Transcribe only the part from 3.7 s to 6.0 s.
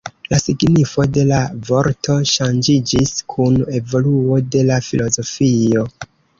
evoluo de la filozofio.